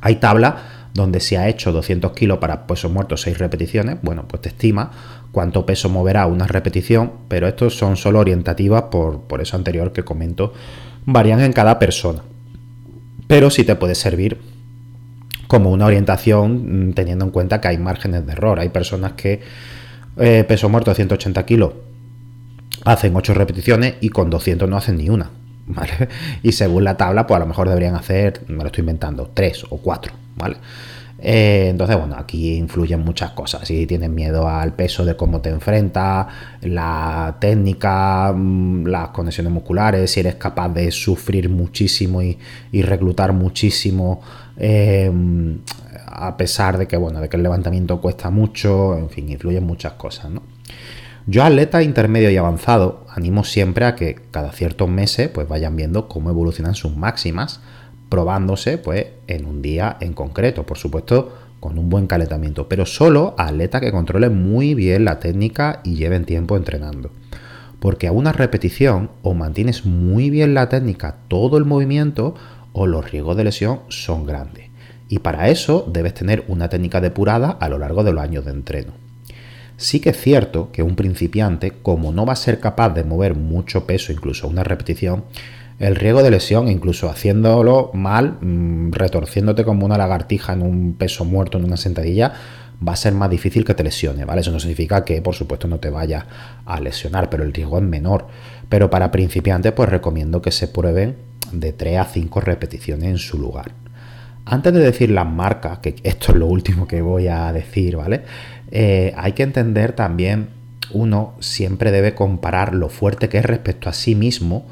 Hay 0.00 0.16
tabla 0.16 0.88
donde 0.94 1.20
se 1.20 1.38
ha 1.38 1.48
hecho 1.48 1.72
200 1.72 2.12
kilos 2.12 2.38
para 2.38 2.66
peso 2.66 2.88
muerto 2.88 3.16
6 3.16 3.38
repeticiones, 3.38 3.98
bueno, 4.02 4.24
pues 4.26 4.42
te 4.42 4.48
estima 4.48 4.90
cuánto 5.30 5.66
peso 5.66 5.88
moverá 5.90 6.26
una 6.26 6.46
repetición, 6.46 7.12
pero 7.28 7.46
estos 7.46 7.76
son 7.76 7.96
solo 7.96 8.20
orientativas 8.20 8.84
por, 8.84 9.20
por 9.20 9.42
eso 9.42 9.56
anterior 9.56 9.92
que 9.92 10.02
comento 10.02 10.54
varían 11.04 11.40
en 11.40 11.52
cada 11.52 11.78
persona. 11.78 12.22
Pero 13.26 13.50
sí 13.50 13.64
te 13.64 13.74
puede 13.74 13.94
servir 13.94 14.38
como 15.48 15.70
una 15.70 15.86
orientación 15.86 16.88
mm, 16.88 16.92
teniendo 16.94 17.24
en 17.24 17.30
cuenta 17.30 17.60
que 17.60 17.68
hay 17.68 17.78
márgenes 17.78 18.26
de 18.26 18.32
error. 18.32 18.58
Hay 18.58 18.68
personas 18.68 19.12
que 19.12 19.40
eh, 20.18 20.44
peso 20.46 20.68
muerto 20.68 20.90
de 20.90 20.96
180 20.96 21.44
kilos 21.46 21.72
hacen 22.84 23.14
8 23.16 23.34
repeticiones 23.34 23.94
y 24.00 24.08
con 24.10 24.30
200 24.30 24.68
no 24.68 24.76
hacen 24.76 24.96
ni 24.98 25.08
una. 25.08 25.30
¿Vale? 25.66 26.08
Y 26.42 26.52
según 26.52 26.84
la 26.84 26.96
tabla, 26.96 27.26
pues 27.26 27.36
a 27.36 27.40
lo 27.40 27.46
mejor 27.46 27.68
deberían 27.68 27.96
hacer, 27.96 28.42
me 28.46 28.58
lo 28.62 28.66
estoy 28.66 28.82
inventando, 28.82 29.30
3 29.34 29.66
o 29.70 29.78
4, 29.78 30.12
¿vale? 30.36 30.56
Eh, 31.18 31.68
entonces, 31.70 31.96
bueno, 31.96 32.16
aquí 32.18 32.54
influyen 32.56 33.00
muchas 33.00 33.30
cosas. 33.30 33.66
Si 33.66 33.86
tienes 33.86 34.10
miedo 34.10 34.48
al 34.48 34.74
peso 34.74 35.04
de 35.04 35.16
cómo 35.16 35.40
te 35.40 35.48
enfrentas, 35.48 36.26
la 36.62 37.36
técnica, 37.40 38.32
mm, 38.34 38.86
las 38.86 39.08
conexiones 39.08 39.52
musculares, 39.52 40.10
si 40.10 40.20
eres 40.20 40.34
capaz 40.34 40.68
de 40.70 40.90
sufrir 40.90 41.48
muchísimo 41.48 42.22
y, 42.22 42.38
reclutar 42.82 43.32
muchísimo, 43.32 44.20
eh, 44.58 45.10
a 46.06 46.36
pesar 46.36 46.78
de 46.78 46.86
que, 46.86 46.96
bueno, 46.96 47.20
de 47.20 47.28
que 47.28 47.36
el 47.36 47.42
levantamiento 47.42 48.00
cuesta 48.00 48.30
mucho, 48.30 48.96
en 48.96 49.10
fin, 49.10 49.28
influyen 49.30 49.64
muchas 49.64 49.94
cosas, 49.94 50.30
¿no? 50.30 50.42
Yo, 51.26 51.42
atleta 51.42 51.82
intermedio 51.82 52.30
y 52.30 52.36
avanzado, 52.36 53.04
animo 53.10 53.42
siempre 53.42 53.84
a 53.84 53.96
que 53.96 54.14
cada 54.30 54.52
ciertos 54.52 54.88
meses 54.88 55.28
pues 55.28 55.48
vayan 55.48 55.74
viendo 55.74 56.06
cómo 56.06 56.30
evolucionan 56.30 56.76
sus 56.76 56.96
máximas 56.96 57.60
probándose 58.08 58.78
pues, 58.78 59.06
en 59.26 59.46
un 59.46 59.62
día 59.62 59.96
en 60.00 60.12
concreto, 60.12 60.64
por 60.64 60.78
supuesto 60.78 61.32
con 61.60 61.78
un 61.78 61.88
buen 61.88 62.06
calentamiento, 62.06 62.68
pero 62.68 62.86
solo 62.86 63.34
a 63.38 63.48
atletas 63.48 63.80
que 63.80 63.90
controlen 63.90 64.40
muy 64.40 64.74
bien 64.74 65.04
la 65.04 65.18
técnica 65.18 65.80
y 65.84 65.96
lleven 65.96 66.24
tiempo 66.24 66.56
entrenando. 66.56 67.10
Porque 67.80 68.06
a 68.06 68.12
una 68.12 68.32
repetición 68.32 69.10
o 69.22 69.34
mantienes 69.34 69.84
muy 69.84 70.30
bien 70.30 70.54
la 70.54 70.68
técnica, 70.68 71.16
todo 71.28 71.58
el 71.58 71.64
movimiento, 71.64 72.34
o 72.72 72.86
los 72.86 73.10
riesgos 73.10 73.36
de 73.36 73.44
lesión 73.44 73.80
son 73.88 74.26
grandes. 74.26 74.66
Y 75.08 75.20
para 75.20 75.48
eso 75.48 75.88
debes 75.90 76.14
tener 76.14 76.44
una 76.48 76.68
técnica 76.68 77.00
depurada 77.00 77.50
a 77.50 77.68
lo 77.68 77.78
largo 77.78 78.04
de 78.04 78.12
los 78.12 78.22
años 78.22 78.44
de 78.44 78.52
entreno. 78.52 78.92
Sí 79.78 80.00
que 80.00 80.10
es 80.10 80.20
cierto 80.20 80.70
que 80.72 80.82
un 80.82 80.94
principiante, 80.96 81.72
como 81.82 82.12
no 82.12 82.26
va 82.26 82.32
a 82.34 82.36
ser 82.36 82.60
capaz 82.60 82.90
de 82.90 83.04
mover 83.04 83.34
mucho 83.34 83.86
peso, 83.86 84.12
incluso 84.12 84.48
una 84.48 84.64
repetición, 84.64 85.24
el 85.78 85.96
riesgo 85.96 86.22
de 86.22 86.30
lesión, 86.30 86.68
incluso 86.68 87.10
haciéndolo 87.10 87.90
mal, 87.92 88.38
mm, 88.40 88.92
retorciéndote 88.92 89.64
como 89.64 89.84
una 89.84 89.98
lagartija 89.98 90.54
en 90.54 90.62
un 90.62 90.94
peso 90.94 91.24
muerto 91.24 91.58
en 91.58 91.64
una 91.64 91.76
sentadilla, 91.76 92.32
va 92.86 92.92
a 92.92 92.96
ser 92.96 93.12
más 93.12 93.30
difícil 93.30 93.64
que 93.64 93.74
te 93.74 93.82
lesione, 93.82 94.24
¿vale? 94.24 94.40
Eso 94.40 94.52
no 94.52 94.60
significa 94.60 95.04
que, 95.04 95.22
por 95.22 95.34
supuesto, 95.34 95.68
no 95.68 95.78
te 95.78 95.90
vaya 95.90 96.26
a 96.64 96.80
lesionar, 96.80 97.30
pero 97.30 97.42
el 97.42 97.52
riesgo 97.52 97.78
es 97.78 97.84
menor. 97.84 98.26
Pero 98.68 98.90
para 98.90 99.10
principiantes, 99.10 99.72
pues 99.72 99.88
recomiendo 99.88 100.42
que 100.42 100.50
se 100.50 100.68
prueben 100.68 101.16
de 101.52 101.72
3 101.72 101.98
a 101.98 102.04
5 102.04 102.40
repeticiones 102.40 103.08
en 103.08 103.18
su 103.18 103.38
lugar. 103.38 103.72
Antes 104.44 104.72
de 104.72 104.80
decir 104.80 105.10
las 105.10 105.26
marcas, 105.26 105.78
que 105.78 105.96
esto 106.02 106.32
es 106.32 106.38
lo 106.38 106.46
último 106.46 106.86
que 106.86 107.02
voy 107.02 107.28
a 107.28 107.52
decir, 107.52 107.96
¿vale? 107.96 108.22
Eh, 108.70 109.12
hay 109.16 109.32
que 109.32 109.42
entender 109.42 109.92
también, 109.92 110.48
uno 110.92 111.34
siempre 111.40 111.90
debe 111.90 112.14
comparar 112.14 112.74
lo 112.74 112.88
fuerte 112.88 113.28
que 113.28 113.38
es 113.38 113.44
respecto 113.44 113.88
a 113.88 113.92
sí 113.92 114.14
mismo 114.14 114.66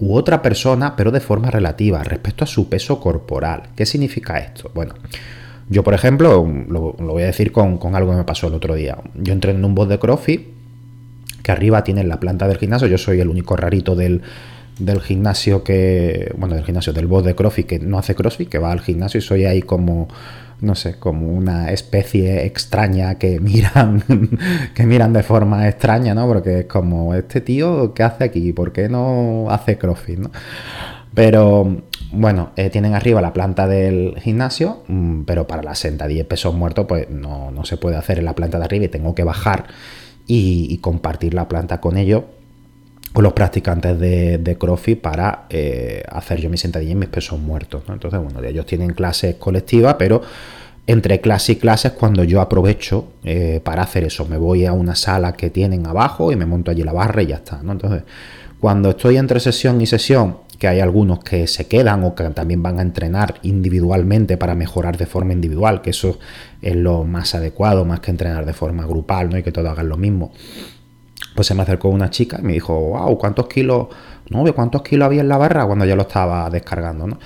u 0.00 0.14
otra 0.14 0.40
persona, 0.42 0.96
pero 0.96 1.10
de 1.10 1.20
forma 1.20 1.50
relativa, 1.50 2.02
respecto 2.02 2.44
a 2.44 2.46
su 2.46 2.68
peso 2.68 3.00
corporal. 3.00 3.64
¿Qué 3.76 3.84
significa 3.84 4.38
esto? 4.38 4.70
Bueno, 4.74 4.94
yo 5.68 5.84
por 5.84 5.94
ejemplo, 5.94 6.48
lo, 6.68 6.94
voy 6.94 7.22
a 7.22 7.26
decir 7.26 7.52
con, 7.52 7.78
algo 7.94 8.10
que 8.10 8.16
me 8.16 8.24
pasó 8.24 8.48
el 8.48 8.54
otro 8.54 8.74
día. 8.74 8.98
Yo 9.14 9.32
entré 9.32 9.52
en 9.52 9.64
un 9.64 9.74
bot 9.74 9.88
de 9.88 9.98
CrossFit, 9.98 10.48
que 11.42 11.52
arriba 11.52 11.84
tiene 11.84 12.02
la 12.04 12.18
planta 12.18 12.48
del 12.48 12.58
gimnasio, 12.58 12.88
yo 12.88 12.98
soy 12.98 13.20
el 13.20 13.28
único 13.28 13.56
rarito 13.56 13.94
del, 13.94 14.22
del 14.78 15.00
gimnasio 15.00 15.62
que, 15.62 16.32
bueno, 16.36 16.54
del 16.54 16.64
gimnasio, 16.64 16.92
del 16.92 17.06
bot 17.06 17.24
de 17.24 17.34
CrossFit 17.34 17.66
que 17.66 17.78
no 17.78 17.98
hace 17.98 18.14
CrossFit, 18.14 18.48
que 18.48 18.58
va 18.58 18.72
al 18.72 18.80
gimnasio 18.80 19.18
y 19.18 19.22
soy 19.22 19.44
ahí 19.44 19.60
como 19.60 20.08
no 20.60 20.74
sé, 20.74 20.98
como 20.98 21.28
una 21.28 21.70
especie 21.70 22.44
extraña 22.44 23.16
que 23.16 23.40
miran, 23.40 24.02
que 24.74 24.86
miran 24.86 25.12
de 25.12 25.22
forma 25.22 25.68
extraña, 25.68 26.14
¿no? 26.14 26.26
Porque 26.26 26.60
es 26.60 26.66
como, 26.66 27.14
este 27.14 27.40
tío, 27.40 27.94
¿qué 27.94 28.02
hace 28.02 28.24
aquí? 28.24 28.52
¿Por 28.52 28.72
qué 28.72 28.88
no 28.88 29.46
hace 29.50 29.78
CrossFit, 29.78 30.18
¿no? 30.18 30.30
Pero 31.14 31.82
bueno, 32.12 32.50
eh, 32.56 32.70
tienen 32.70 32.94
arriba 32.94 33.20
la 33.20 33.32
planta 33.32 33.66
del 33.66 34.14
gimnasio, 34.20 34.82
mm, 34.88 35.22
pero 35.22 35.46
para 35.46 35.62
la 35.62 35.74
10 35.74 36.26
pesos 36.26 36.54
muertos, 36.54 36.86
pues 36.86 37.08
no, 37.10 37.52
se 37.64 37.76
puede 37.76 37.96
hacer 37.96 38.18
en 38.18 38.24
la 38.24 38.34
planta 38.34 38.58
de 38.58 38.64
arriba 38.64 38.84
y 38.86 38.88
tengo 38.88 39.14
que 39.14 39.24
bajar 39.24 39.66
y, 40.26 40.78
compartir 40.78 41.34
la 41.34 41.48
planta 41.48 41.80
con 41.80 41.96
ellos, 41.96 42.24
con 43.12 43.24
los 43.24 43.32
practicantes 43.32 43.98
de, 43.98 44.38
de 44.38 44.56
CrossFit 44.56 45.00
para 45.00 45.46
eh, 45.50 46.02
hacer 46.08 46.40
yo 46.40 46.48
mi 46.48 46.56
sentadilla 46.56 46.92
y 46.92 46.96
mis 46.96 47.08
pesos 47.08 47.38
muertos. 47.40 47.82
Entonces, 47.88 48.20
bueno, 48.20 48.42
ellos 48.42 48.66
tienen 48.66 48.90
clases 48.92 49.34
colectivas, 49.36 49.96
pero 49.98 50.22
entre 50.86 51.20
clase 51.20 51.52
y 51.52 51.56
clase 51.56 51.88
es 51.88 51.94
cuando 51.94 52.24
yo 52.24 52.40
aprovecho 52.40 53.12
eh, 53.24 53.60
para 53.64 53.82
hacer 53.82 54.04
eso. 54.04 54.26
Me 54.26 54.36
voy 54.36 54.66
a 54.66 54.72
una 54.72 54.94
sala 54.94 55.32
que 55.32 55.50
tienen 55.50 55.86
abajo 55.86 56.32
y 56.32 56.36
me 56.36 56.46
monto 56.46 56.70
allí 56.70 56.82
la 56.82 56.92
barra 56.92 57.22
y 57.22 57.26
ya 57.26 57.36
está. 57.36 57.60
Entonces, 57.60 58.02
cuando 58.60 58.90
estoy 58.90 59.16
entre 59.16 59.40
sesión 59.40 59.80
y 59.80 59.86
sesión, 59.86 60.38
que 60.58 60.68
hay 60.68 60.80
algunos 60.80 61.20
que 61.20 61.46
se 61.46 61.66
quedan 61.66 62.04
o 62.04 62.14
que 62.14 62.24
también 62.30 62.62
van 62.62 62.78
a 62.78 62.82
entrenar 62.82 63.36
individualmente 63.42 64.36
para 64.36 64.54
mejorar 64.54 64.98
de 64.98 65.06
forma 65.06 65.32
individual, 65.32 65.80
que 65.80 65.90
eso 65.90 66.18
es 66.60 66.76
lo 66.76 67.04
más 67.04 67.34
adecuado, 67.34 67.86
más 67.86 68.00
que 68.00 68.10
entrenar 68.10 68.44
de 68.44 68.52
forma 68.52 68.84
grupal, 68.84 69.30
¿no? 69.30 69.38
Y 69.38 69.42
que 69.42 69.52
todos 69.52 69.70
hagan 69.70 69.88
lo 69.88 69.96
mismo. 69.96 70.32
Pues 71.34 71.46
se 71.46 71.54
me 71.54 71.62
acercó 71.62 71.88
una 71.88 72.10
chica 72.10 72.38
y 72.40 72.42
me 72.42 72.52
dijo, 72.54 72.74
wow, 72.78 73.16
¿cuántos 73.18 73.46
kilos? 73.46 73.88
No, 74.28 74.44
¿cuántos 74.54 74.82
kilos 74.82 75.06
había 75.06 75.20
en 75.20 75.28
la 75.28 75.36
barra 75.36 75.66
cuando 75.66 75.84
ya 75.84 75.96
lo 75.96 76.02
estaba 76.02 76.48
descargando, 76.50 77.06
¿no? 77.06 77.18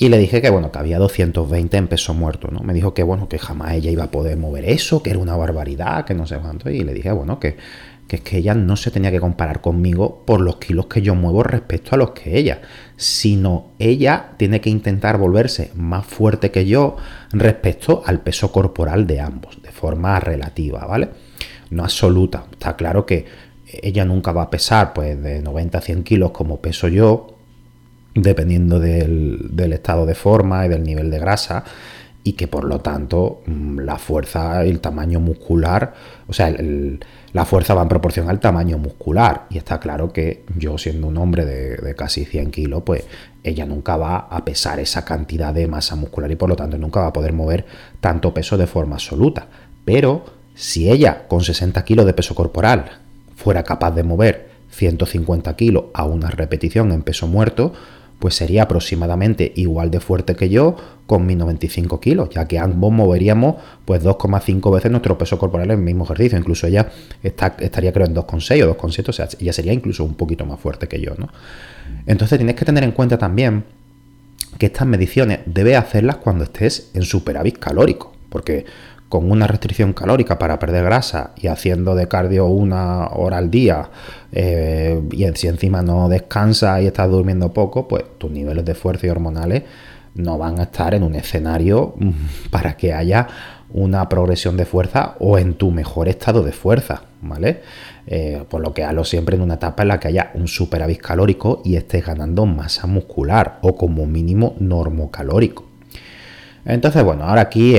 Y 0.00 0.08
le 0.10 0.18
dije 0.18 0.40
que 0.40 0.48
bueno, 0.50 0.70
que 0.70 0.78
había 0.78 0.98
220 0.98 1.76
en 1.76 1.88
peso 1.88 2.14
muerto, 2.14 2.48
¿no? 2.52 2.60
Me 2.60 2.72
dijo 2.72 2.94
que 2.94 3.02
bueno, 3.02 3.28
que 3.28 3.38
jamás 3.38 3.72
ella 3.72 3.90
iba 3.90 4.04
a 4.04 4.10
poder 4.10 4.36
mover 4.36 4.64
eso, 4.64 5.02
que 5.02 5.10
era 5.10 5.18
una 5.18 5.36
barbaridad, 5.36 6.04
que 6.04 6.14
no 6.14 6.24
sé 6.24 6.38
cuánto. 6.38 6.70
Y 6.70 6.84
le 6.84 6.94
dije, 6.94 7.10
bueno, 7.10 7.40
que, 7.40 7.56
que 8.06 8.16
es 8.16 8.22
que 8.22 8.38
ella 8.38 8.54
no 8.54 8.76
se 8.76 8.92
tenía 8.92 9.10
que 9.10 9.18
comparar 9.18 9.60
conmigo 9.60 10.22
por 10.24 10.40
los 10.40 10.56
kilos 10.56 10.86
que 10.86 11.02
yo 11.02 11.16
muevo 11.16 11.42
respecto 11.42 11.94
a 11.94 11.98
los 11.98 12.10
que 12.12 12.38
ella, 12.38 12.60
sino 12.96 13.72
ella 13.80 14.34
tiene 14.36 14.60
que 14.60 14.70
intentar 14.70 15.18
volverse 15.18 15.72
más 15.74 16.06
fuerte 16.06 16.52
que 16.52 16.64
yo 16.64 16.96
respecto 17.32 18.02
al 18.06 18.20
peso 18.20 18.52
corporal 18.52 19.06
de 19.06 19.20
ambos, 19.20 19.60
de 19.62 19.72
forma 19.72 20.20
relativa, 20.20 20.86
¿vale? 20.86 21.08
No 21.70 21.84
absoluta. 21.84 22.44
Está 22.52 22.76
claro 22.76 23.04
que 23.06 23.26
ella 23.82 24.04
nunca 24.04 24.32
va 24.32 24.42
a 24.42 24.50
pesar 24.50 24.92
pues 24.92 25.20
de 25.22 25.42
90 25.42 25.78
a 25.78 25.80
100 25.80 26.02
kilos 26.02 26.30
como 26.30 26.60
peso 26.60 26.88
yo, 26.88 27.38
dependiendo 28.14 28.80
del, 28.80 29.72
estado 29.72 30.06
de 30.06 30.14
forma 30.14 30.64
y 30.66 30.68
del 30.68 30.82
nivel 30.82 31.10
de 31.10 31.18
grasa, 31.18 31.64
y 32.24 32.32
que 32.32 32.48
por 32.48 32.64
lo 32.64 32.80
tanto 32.80 33.42
mm, 33.46 33.80
la 33.80 33.98
fuerza 33.98 34.62
el 34.64 34.80
tamaño 34.80 35.20
muscular, 35.20 35.94
o 36.26 36.32
sea, 36.32 36.54
la 37.32 37.44
fuerza 37.44 37.74
va 37.74 37.82
en 37.82 37.88
proporción 37.88 38.28
al 38.28 38.40
tamaño 38.40 38.78
muscular. 38.78 39.46
Y 39.50 39.58
está 39.58 39.78
claro 39.78 40.12
que 40.12 40.44
yo 40.56 40.78
siendo 40.78 41.06
un 41.06 41.16
hombre 41.16 41.44
de, 41.44 41.94
casi 41.94 42.24
100 42.24 42.50
kilos, 42.50 42.82
pues 42.84 43.04
ella 43.42 43.64
nunca 43.66 43.96
va 43.96 44.18
a 44.18 44.44
pesar 44.44 44.80
esa 44.80 45.04
cantidad 45.04 45.54
de 45.54 45.66
masa 45.68 45.94
muscular 45.94 46.30
y 46.30 46.36
por 46.36 46.48
lo 46.48 46.56
tanto 46.56 46.76
nunca 46.76 47.00
va 47.00 47.08
a 47.08 47.12
poder 47.12 47.32
mover 47.32 47.66
tanto 48.00 48.34
peso 48.34 48.56
de 48.56 48.66
forma 48.66 48.96
absoluta. 48.96 49.46
Pero 49.84 50.37
si 50.58 50.90
ella 50.90 51.28
con 51.28 51.42
60 51.42 51.84
kilos 51.84 52.04
de 52.04 52.14
peso 52.14 52.34
corporal 52.34 52.98
fuera 53.36 53.62
capaz 53.62 53.92
de 53.92 54.02
mover 54.02 54.50
150 54.70 55.54
kilos 55.54 55.84
a 55.94 56.04
una 56.04 56.30
repetición 56.30 56.90
en 56.90 57.02
peso 57.02 57.28
muerto, 57.28 57.72
pues 58.18 58.34
sería 58.34 58.64
aproximadamente 58.64 59.52
igual 59.54 59.92
de 59.92 60.00
fuerte 60.00 60.34
que 60.34 60.48
yo 60.48 60.74
con 61.06 61.26
mis 61.26 61.36
95 61.36 62.00
kilos, 62.00 62.30
ya 62.30 62.48
que 62.48 62.58
ambos 62.58 62.90
moveríamos 62.90 63.54
pues 63.84 64.02
2,5 64.02 64.74
veces 64.74 64.90
nuestro 64.90 65.16
peso 65.16 65.38
corporal 65.38 65.70
en 65.70 65.78
el 65.78 65.84
mismo 65.84 66.02
ejercicio. 66.02 66.36
Incluso 66.36 66.66
ella 66.66 66.90
estaría 67.22 67.92
creo 67.92 68.08
en 68.08 68.16
2,6 68.16 68.64
o 68.64 68.76
2,7, 68.76 69.08
o 69.10 69.12
sea, 69.12 69.28
ella 69.38 69.52
sería 69.52 69.72
incluso 69.72 70.04
un 70.04 70.14
poquito 70.14 70.44
más 70.44 70.58
fuerte 70.58 70.88
que 70.88 71.00
yo, 71.00 71.12
¿no? 71.16 71.28
Entonces 72.04 72.36
tienes 72.36 72.56
que 72.56 72.64
tener 72.64 72.82
en 72.82 72.90
cuenta 72.90 73.16
también 73.16 73.62
que 74.58 74.66
estas 74.66 74.88
mediciones 74.88 75.38
debes 75.46 75.76
hacerlas 75.76 76.16
cuando 76.16 76.42
estés 76.42 76.90
en 76.94 77.04
superávit 77.04 77.58
calórico, 77.58 78.12
porque 78.28 78.66
con 79.08 79.30
una 79.30 79.46
restricción 79.46 79.92
calórica 79.92 80.38
para 80.38 80.58
perder 80.58 80.84
grasa 80.84 81.30
y 81.36 81.46
haciendo 81.46 81.94
de 81.94 82.08
cardio 82.08 82.46
una 82.46 83.08
hora 83.08 83.38
al 83.38 83.50
día 83.50 83.90
eh, 84.32 85.00
y 85.12 85.26
si 85.34 85.48
encima 85.48 85.82
no 85.82 86.08
descansas 86.08 86.82
y 86.82 86.86
estás 86.86 87.10
durmiendo 87.10 87.52
poco, 87.52 87.88
pues 87.88 88.04
tus 88.18 88.30
niveles 88.30 88.64
de 88.64 88.74
fuerza 88.74 89.06
y 89.06 89.10
hormonales 89.10 89.62
no 90.14 90.36
van 90.36 90.58
a 90.58 90.64
estar 90.64 90.94
en 90.94 91.02
un 91.02 91.14
escenario 91.14 91.94
mm, 91.98 92.10
para 92.50 92.76
que 92.76 92.92
haya 92.92 93.26
una 93.70 94.08
progresión 94.08 94.56
de 94.56 94.64
fuerza 94.64 95.16
o 95.20 95.38
en 95.38 95.54
tu 95.54 95.70
mejor 95.70 96.08
estado 96.08 96.42
de 96.42 96.52
fuerza, 96.52 97.02
¿vale? 97.20 97.60
Eh, 98.06 98.42
por 98.48 98.62
lo 98.62 98.72
que 98.72 98.84
hazlo 98.84 99.04
siempre 99.04 99.36
en 99.36 99.42
una 99.42 99.54
etapa 99.54 99.82
en 99.82 99.88
la 99.88 100.00
que 100.00 100.08
haya 100.08 100.30
un 100.34 100.48
superávit 100.48 101.00
calórico 101.00 101.60
y 101.64 101.76
estés 101.76 102.06
ganando 102.06 102.46
masa 102.46 102.86
muscular 102.86 103.58
o 103.62 103.76
como 103.76 104.06
mínimo 104.06 104.54
normocalórico. 104.58 105.67
Entonces, 106.64 107.02
bueno, 107.02 107.24
ahora 107.24 107.42
aquí 107.42 107.76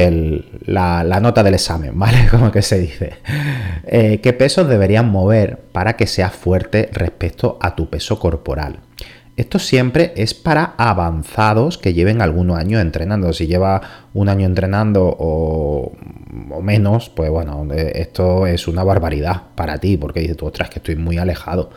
la, 0.65 1.19
nota 1.21 1.43
del 1.43 1.53
examen, 1.53 1.91
¿vale? 1.99 2.27
Como 2.29 2.51
que 2.51 2.61
se 2.61 2.79
dice. 2.79 3.13
Eh, 3.85 4.19
¿Qué 4.21 4.33
pesos 4.33 4.67
deberías 4.67 5.05
mover 5.05 5.57
para 5.71 5.93
que 5.93 6.07
seas 6.07 6.33
fuerte 6.33 6.89
respecto 6.91 7.57
a 7.61 7.75
tu 7.75 7.89
peso 7.89 8.19
corporal? 8.19 8.79
Esto 9.39 9.57
siempre 9.57 10.11
es 10.17 10.33
para 10.33 10.73
avanzados 10.77 11.77
que 11.77 11.93
lleven 11.93 12.21
algunos 12.21 12.57
años 12.57 12.81
entrenando. 12.81 13.31
Si 13.31 13.47
lleva 13.47 13.81
un 14.13 14.27
año 14.27 14.45
entrenando 14.45 15.15
o, 15.17 15.93
menos, 16.61 17.09
pues 17.09 17.29
bueno, 17.29 17.65
eh, 17.73 17.93
esto 17.95 18.47
es 18.47 18.67
una 18.67 18.83
barbaridad 18.83 19.43
para 19.55 19.77
ti, 19.77 19.95
porque 19.95 20.19
dices 20.19 20.35
tú, 20.35 20.47
ostras, 20.47 20.69
que 20.69 20.79
estoy 20.79 20.97
muy 20.97 21.17
alejado. 21.17 21.69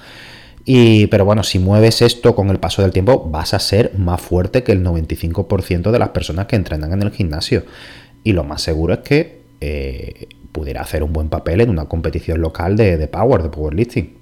Y, 0.64 1.08
pero 1.08 1.24
bueno, 1.24 1.42
si 1.42 1.58
mueves 1.58 2.02
esto 2.02 2.36
con 2.36 2.50
el 2.50 2.58
paso 2.58 2.82
del 2.82 2.92
tiempo, 2.92 3.28
vas 3.28 3.52
a 3.54 3.58
ser 3.58 3.92
más 3.98 4.20
fuerte 4.20 4.62
que 4.62 4.72
el 4.72 4.84
95% 4.84 5.90
de 5.90 5.98
las 5.98 6.10
personas 6.10 6.46
que 6.46 6.56
entrenan 6.56 6.92
en 6.92 7.02
el 7.02 7.10
gimnasio. 7.10 7.64
Y 8.22 8.32
lo 8.32 8.44
más 8.44 8.62
seguro 8.62 8.94
es 8.94 9.00
que 9.00 9.42
eh, 9.60 10.28
pudiera 10.52 10.82
hacer 10.82 11.02
un 11.02 11.12
buen 11.12 11.28
papel 11.28 11.60
en 11.60 11.70
una 11.70 11.86
competición 11.86 12.40
local 12.40 12.76
de, 12.76 13.08
power, 13.08 13.42
de 13.42 13.48
powerlifting. 13.48 14.14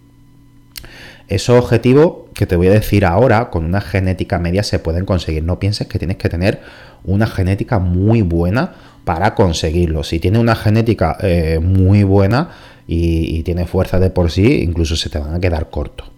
Esos 1.28 1.62
objetivos 1.62 2.28
que 2.35 2.47
te 2.47 2.56
voy 2.56 2.68
a 2.68 2.73
decir 2.73 3.04
ahora, 3.04 3.50
con 3.50 3.64
una 3.64 3.80
genética 3.80 4.38
media 4.38 4.62
se 4.62 4.78
pueden 4.78 5.04
conseguir. 5.04 5.44
No 5.44 5.59
pienses 5.59 5.87
que 5.87 5.99
tienes 5.99 6.16
que 6.16 6.28
tener 6.28 6.61
una 7.04 7.26
genética 7.26 7.78
muy 7.78 8.23
buena 8.23 8.75
para 9.04 9.35
conseguirlo. 9.35 10.02
Si 10.04 10.18
tienes 10.18 10.40
una 10.40 10.56
genética 10.56 11.16
eh, 11.20 11.59
muy 11.61 12.02
buena 12.02 12.50
y, 12.87 13.42
tienes 13.44 13.68
fuerza 13.68 14.00
de 14.00 14.11
por 14.11 14.30
sí, 14.30 14.62
incluso 14.62 14.97
se 14.97 15.11
te 15.11 15.18
van 15.18 15.35
a 15.35 15.40
quedar 15.40 15.70
cortos. 15.70 16.11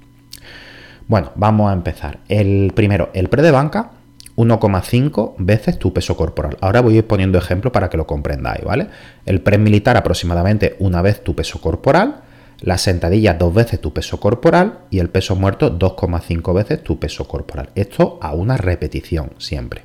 Bueno, 1.09 1.33
vamos 1.35 1.71
a 1.71 1.73
empezar. 1.73 2.21
El 2.29 2.73
primero, 2.75 3.11
el 3.15 3.29
pre 3.29 3.43
de 3.43 3.51
banca, 3.51 3.93
1,5 4.37 5.35
veces 5.39 5.79
tu 5.79 5.93
peso 5.93 6.17
corporal. 6.17 6.57
Ahora 6.61 6.81
voy 6.81 6.95
a 6.95 6.99
ir 6.99 7.07
poniendo 7.07 7.39
ejemplo 7.39 7.71
para 7.73 7.91
que 7.91 7.97
lo 7.97 8.07
comprendáis, 8.07 8.65
¿vale? 8.65 8.89
El 9.27 9.41
pre 9.41 9.59
militar 9.59 9.97
aproximadamente 9.97 10.77
una 10.79 11.03
vez 11.03 11.23
tu 11.23 11.35
peso 11.35 11.61
corporal 11.61 12.23
la 12.63 12.79
sentadilla 12.79 13.35
dos 13.35 13.53
veces 13.53 13.81
tu 13.81 13.93
peso 13.93 14.21
corporal 14.21 14.79
y 14.89 15.01
el 15.01 15.11
peso 15.11 15.35
muerto 15.37 15.77
2,5 15.77 16.55
veces 16.55 16.83
tu 16.83 16.99
peso 16.99 17.27
corporal. 17.27 17.71
Esto 17.75 18.19
a 18.23 18.35
una 18.35 18.57
repetición 18.57 19.33
siempre. 19.39 19.83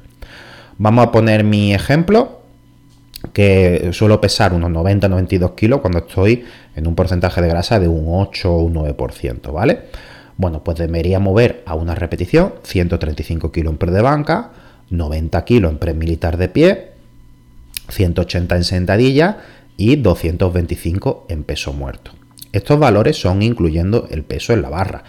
Vamos 0.77 1.07
a 1.07 1.11
poner 1.11 1.43
mi 1.43 1.73
ejemplo, 1.73 2.41
que 3.33 3.89
suelo 3.93 4.21
pesar 4.21 4.53
unos 4.53 4.69
90-92 4.69 5.55
kilos 5.55 5.81
cuando 5.81 5.99
estoy 5.99 6.45
en 6.75 6.87
un 6.87 6.93
porcentaje 6.93 7.41
de 7.41 7.47
grasa 7.47 7.79
de 7.79 7.87
un 7.87 8.05
8 8.07 8.53
o 8.53 8.59
un 8.59 8.75
9%, 8.75 9.51
¿vale? 9.51 9.85
Bueno, 10.37 10.63
pues 10.63 10.77
debería 10.77 11.19
mover 11.19 11.63
a 11.65 11.73
una 11.75 11.95
repetición 11.95 12.53
135 12.63 13.51
kilos 13.51 13.71
en 13.71 13.77
pre 13.77 13.91
de 13.91 14.01
banca, 14.01 14.51
90 14.89 15.43
kilos 15.45 15.71
en 15.71 15.77
pre 15.79 15.93
militar 15.93 16.37
de 16.37 16.47
pie, 16.47 16.91
180 17.89 18.55
en 18.55 18.63
sentadilla 18.63 19.37
y 19.77 19.95
225 19.95 21.25
en 21.29 21.43
peso 21.43 21.73
muerto. 21.73 22.11
Estos 22.51 22.79
valores 22.79 23.19
son 23.19 23.41
incluyendo 23.41 24.07
el 24.09 24.23
peso 24.23 24.53
en 24.53 24.61
la 24.61 24.69
barra. 24.69 25.03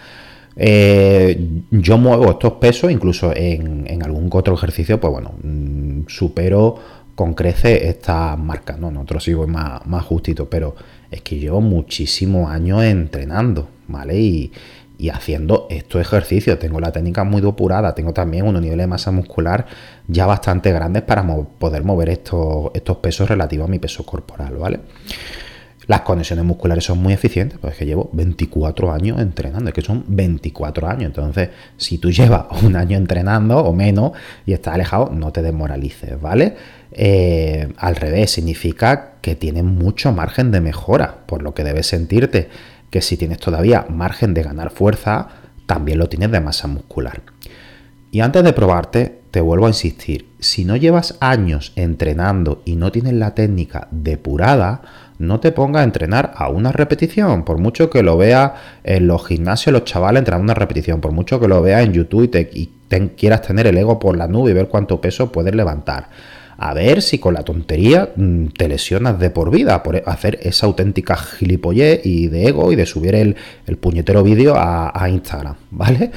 Eh, 0.57 1.39
yo 1.71 1.99
muevo 1.99 2.31
estos 2.31 2.55
pesos, 2.55 2.91
incluso 2.91 3.33
en, 3.35 4.03
algún 4.03 4.29
otro 4.33 4.55
ejercicio, 4.55 4.99
pues 4.99 5.13
bueno, 5.13 5.35
mm, 5.43 6.09
supero 6.09 6.77
con 7.15 7.35
crece 7.35 7.89
esta 7.89 8.37
marca. 8.37 8.77
No, 8.77 8.91
nosotros 8.91 9.25
sigo 9.25 9.47
más, 9.47 9.87
más 9.87 10.05
justito, 10.05 10.49
pero 10.49 10.75
es 11.11 11.23
que 11.23 11.39
llevo 11.39 11.61
muchísimos 11.61 12.51
años 12.51 12.83
entrenando, 12.83 13.69
¿vale? 13.87 14.51
Haciendo 15.09 15.67
estos 15.71 16.01
ejercicios. 16.01 16.59
Tengo 16.59 16.81
la 16.81 16.91
técnica 16.91 17.23
muy 17.25 17.41
depurada, 17.41 17.95
tengo 17.95 18.13
también 18.13 18.47
unos 18.47 18.61
niveles 18.61 18.85
de 18.85 18.89
masa 18.89 19.13
muscular 19.13 19.67
ya 20.09 20.27
bastante 20.27 20.73
grandes 20.73 21.03
para 21.03 21.25
poder 21.59 21.85
mover 21.85 22.09
estos, 22.09 22.71
estos 22.75 22.97
pesos 22.99 23.29
relativos 23.29 23.69
a 23.69 23.71
mi 23.71 23.79
peso 23.79 24.05
corporal, 24.05 24.57
¿vale? 24.57 24.81
Las 25.89 26.03
conexiones 26.03 26.45
musculares 26.45 26.85
son 26.85 26.99
muy 26.99 27.15
eficientes, 27.15 27.59
pues 27.59 27.73
es 27.73 27.79
que 27.79 27.87
llevo 27.87 28.11
24 28.13 28.93
años 28.93 29.19
entrenando, 29.21 29.71
es 29.71 29.75
que 29.75 29.81
son 29.81 30.05
24 30.07 30.87
años. 30.87 31.05
Entonces, 31.05 31.49
si 31.79 31.97
tú 31.97 32.11
llevas 32.11 32.45
un 32.63 32.77
año 32.77 32.99
entrenando 32.99 33.59
o 33.59 33.73
menos 33.73 34.13
y 34.45 34.53
estás 34.53 34.75
alejado, 34.75 35.11
no 35.11 35.33
te 35.33 35.41
desmoralices, 35.41 36.21
¿vale? 36.21 36.57
Eh, 36.93 37.73
al 37.79 37.97
revés, 37.97 38.33
significa 38.33 39.13
que 39.23 39.35
tienes 39.35 39.65
mucho 39.65 40.13
margen 40.13 40.51
de 40.51 40.61
mejora, 40.61 41.21
por 41.25 41.43
lo 41.43 41.55
que 41.55 41.65
debes 41.65 41.87
sentirte 41.87 42.51
que 42.91 43.03
si 43.03 43.17
tienes 43.17 43.39
todavía 43.39 43.87
margen 43.89 44.35
de 44.35 44.43
ganar 44.43 44.71
fuerza, 44.71 45.29
también 45.67 45.99
lo 45.99 46.09
tienes 46.09 46.31
de 46.31 46.41
masa 46.41 46.69
muscular. 46.69 47.23
Y 48.11 48.21
antes 48.21 48.43
de 48.43 48.53
probarte, 48.53 49.19
te 49.31 49.43
vuelvo 49.43 49.67
a 49.67 49.71
insistir, 49.71 50.31
si 50.39 50.65
no 50.65 50.77
llevas 50.77 51.19
años 51.21 51.73
entrenando 51.77 52.63
y 52.65 52.77
no 52.77 52.91
tienes 52.91 53.13
la 53.13 53.35
técnica 53.35 53.89
depurada, 53.91 54.81
no 55.19 55.41
te 55.41 55.53
pongas 55.53 55.81
a 55.81 55.85
entrenar 55.85 56.33
a 56.37 56.49
una 56.49 56.73
repetición, 56.73 57.45
por 57.45 57.59
mucho 57.59 57.91
que 57.91 58.03
lo 58.03 58.17
vea 58.17 58.55
en 58.85 59.07
los 59.07 59.27
gimnasios 59.27 59.73
los 59.73 59.85
chavales 59.85 60.21
entrenando 60.21 60.45
una 60.45 60.55
repetición, 60.55 61.01
por 61.01 61.13
mucho 61.13 61.39
que 61.39 61.49
lo 61.49 61.61
vea 61.61 61.83
en 61.83 61.93
YouTube 61.93 62.31
y, 62.53 62.71
quieras 63.17 63.43
tener 63.43 63.67
el 63.67 63.77
ego 63.77 63.99
por 63.99 64.17
la 64.17 64.27
nube 64.27 64.53
y 64.53 64.55
ver 64.55 64.69
cuánto 64.69 64.99
peso 64.99 65.31
puedes 65.31 65.55
levantar. 65.55 66.09
A 66.61 66.75
ver 66.75 67.03
si 67.03 67.21
con 67.21 67.35
la 67.35 67.45
tontería 67.45 68.11
mm, 68.17 68.47
te 68.49 68.69
lesionas 68.69 69.21
de 69.21 69.31
por 69.31 69.53
vida 69.53 69.81
por 69.85 70.03
hacer 70.07 70.41
esa 70.43 70.67
auténtica 70.67 71.17
gilipollez 71.17 72.05
y 72.05 72.27
de 72.27 72.49
ego 72.49 72.73
y 72.73 72.77
de 72.77 72.85
subir 72.85 73.15
el, 73.15 73.37
puñetero 73.81 74.25
vídeo 74.25 74.55
a, 74.57 75.09
Instagram, 75.09 75.55
¿vale? 75.71 76.11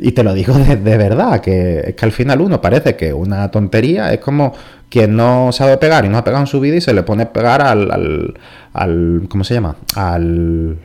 Y 0.00 0.10
te 0.10 0.24
lo 0.24 0.34
digo 0.34 0.54
de, 0.54 0.96
verdad, 0.96 1.40
que 1.40 1.84
es 1.86 1.94
que 1.94 2.04
al 2.04 2.10
final 2.10 2.40
uno 2.40 2.60
parece 2.60 2.96
que 2.96 3.12
una 3.12 3.48
tontería 3.52 4.12
es 4.12 4.18
como 4.18 4.52
quien 4.88 5.14
no 5.14 5.52
sabe 5.52 5.76
pegar 5.76 6.04
y 6.04 6.08
no 6.08 6.18
ha 6.18 6.24
pegado 6.24 6.42
en 6.42 6.48
su 6.48 6.58
vida 6.58 6.74
y 6.74 6.80
se 6.80 6.92
le 6.92 7.04
pone 7.04 7.22
a 7.22 7.32
pegar 7.32 7.62
al, 7.62 8.34
al, 8.72 9.26
¿cómo 9.28 9.44
se 9.44 9.54
llama? 9.54 9.76
Al, 9.94 10.78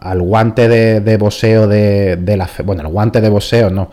al 0.00 0.20
guante 0.20 0.68
de, 0.68 1.00
de 1.00 1.16
boseo 1.16 1.66
de, 1.66 2.16
de, 2.16 2.36
la... 2.36 2.46
Bueno, 2.62 2.82
el 2.82 2.88
guante 2.88 3.22
de 3.22 3.28
boseo 3.30 3.70
no. 3.70 3.90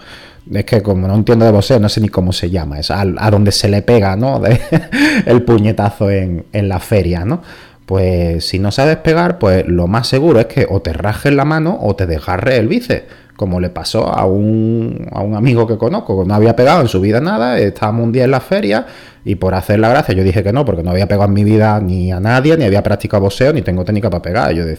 Es 0.54 0.66
que 0.66 0.82
como 0.82 1.08
no 1.08 1.16
entiendo 1.16 1.46
de 1.46 1.52
boseo, 1.52 1.80
no 1.80 1.90
sé 1.90 2.02
ni 2.02 2.10
cómo 2.10 2.32
se 2.32 2.50
llama. 2.50 2.80
Es 2.80 2.92
a, 2.92 3.06
donde 3.32 3.52
se 3.52 3.68
le 3.68 3.82
pega, 3.82 4.16
¿no? 4.16 4.42
el 5.26 5.42
puñetazo 5.44 6.10
en, 6.12 6.46
en 6.54 6.70
la 6.70 6.80
feria, 6.80 7.26
¿no? 7.26 7.42
Pues 7.86 8.48
si 8.48 8.60
no 8.60 8.72
sabes 8.72 8.98
pegar, 8.98 9.38
pues 9.38 9.68
lo 9.68 9.88
más 9.88 10.08
seguro 10.08 10.40
es 10.40 10.48
que 10.48 10.68
o 10.70 10.82
te 10.82 10.94
rajes 10.94 11.34
la 11.34 11.46
mano 11.46 11.78
o 11.82 11.96
te 11.96 12.08
desgarre 12.08 12.58
el 12.58 12.68
bíceps 12.68 13.04
como 13.36 13.60
le 13.60 13.70
pasó 13.70 14.08
a 14.08 14.26
un, 14.26 15.08
a 15.12 15.22
un 15.22 15.36
amigo 15.36 15.68
que 15.68 15.78
conozco, 15.78 16.22
que 16.22 16.28
no 16.28 16.34
había 16.34 16.56
pegado 16.56 16.82
en 16.82 16.88
su 16.88 17.02
vida 17.02 17.20
nada, 17.20 17.60
estábamos 17.60 18.06
un 18.06 18.12
día 18.12 18.24
en 18.24 18.32
la 18.32 18.40
feria 18.40 18.86
y 19.26 19.36
por 19.36 19.54
hacer 19.56 19.80
la 19.80 19.90
gracia 19.90 20.14
yo 20.16 20.24
dije 20.24 20.44
que 20.44 20.54
no, 20.54 20.64
porque 20.64 20.84
no 20.84 20.92
había 20.92 21.08
pegado 21.08 21.28
en 21.28 21.34
mi 21.34 21.44
vida 21.44 21.80
ni 21.80 22.12
a 22.12 22.20
nadie, 22.20 22.56
ni 22.58 22.64
había 22.64 22.82
practicado 22.84 23.24
boxeo, 23.24 23.52
ni 23.52 23.62
tengo 23.62 23.84
técnica 23.84 24.10
para 24.10 24.22
pegar. 24.22 24.54
Yo, 24.54 24.66
yo 24.66 24.76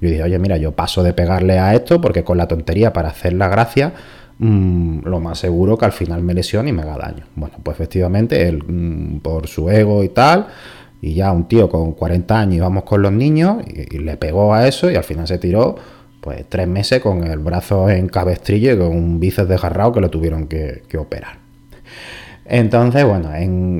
dije, 0.00 0.22
oye, 0.22 0.38
mira, 0.38 0.56
yo 0.56 0.72
paso 0.72 1.02
de 1.02 1.12
pegarle 1.12 1.58
a 1.58 1.74
esto 1.74 2.00
porque 2.00 2.24
con 2.24 2.36
la 2.36 2.48
tontería 2.48 2.92
para 2.92 3.10
hacer 3.10 3.34
la 3.34 3.48
gracia, 3.48 3.92
mm, 4.40 5.06
lo 5.06 5.20
más 5.20 5.38
seguro 5.38 5.78
que 5.78 5.84
al 5.84 5.92
final 5.92 6.22
me 6.22 6.34
lesione 6.34 6.70
y 6.70 6.72
me 6.72 6.82
haga 6.82 6.98
daño. 6.98 7.24
Bueno, 7.36 7.56
pues 7.62 7.76
efectivamente, 7.76 8.48
él 8.48 8.64
mm, 8.66 9.20
por 9.20 9.46
su 9.46 9.70
ego 9.70 10.02
y 10.02 10.08
tal, 10.08 10.48
y 11.00 11.14
ya 11.14 11.32
un 11.32 11.46
tío 11.46 11.68
con 11.68 11.92
40 11.92 12.38
años 12.38 12.56
íbamos 12.56 12.84
con 12.84 13.02
los 13.02 13.12
niños 13.12 13.58
y 13.66 13.98
le 13.98 14.16
pegó 14.16 14.52
a 14.52 14.66
eso 14.66 14.90
y 14.90 14.96
al 14.96 15.04
final 15.04 15.26
se 15.26 15.38
tiró 15.38 15.76
pues 16.20 16.44
tres 16.48 16.68
meses 16.68 17.00
con 17.00 17.24
el 17.24 17.38
brazo 17.38 17.88
en 17.88 18.08
cabestrillo 18.08 18.72
y 18.72 18.78
con 18.78 18.88
un 18.88 19.20
bíceps 19.20 19.48
desgarrado 19.48 19.92
que 19.92 20.00
lo 20.00 20.10
tuvieron 20.10 20.46
que, 20.46 20.82
operar. 20.98 21.38
Entonces, 22.44 23.04
bueno, 23.04 23.30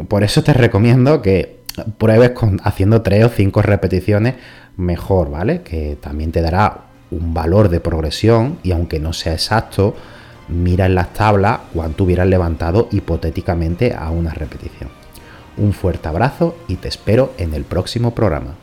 por 0.09 0.23
eso 0.25 0.43
te 0.43 0.53
recomiendo 0.53 1.21
que 1.21 1.61
pruebes 1.99 2.31
con, 2.31 2.61
haciendo 2.65 3.03
tres 3.03 3.25
o 3.25 3.29
cinco 3.29 3.63
repeticiones 3.63 4.35
mejor, 4.77 5.31
¿vale? 5.31 5.63
Que 5.63 5.99
también 6.01 6.33
te 6.33 6.41
dará 6.41 6.85
un 7.11 7.35
valor 7.35 7.69
de 7.69 7.81
progresión 7.81 8.59
y 8.63 8.73
aunque 8.73 9.01
no 9.01 9.13
sea 9.13 9.33
exacto, 9.33 9.95
mira 10.51 10.87
en 10.87 10.95
las 10.95 11.13
tablas 11.13 11.61
cuánto 11.73 12.05
hubieras 12.05 12.27
levantado 12.27 12.89
hipotéticamente 12.91 13.95
a 13.95 14.11
una 14.11 14.33
repetición. 14.33 14.91
Un 15.57 15.73
fuerte 15.73 16.09
abrazo 16.09 16.57
y 16.69 16.77
te 16.77 16.89
espero 16.89 17.33
en 17.39 17.55
el 17.55 17.65
próximo 17.65 18.15
programa. 18.15 18.55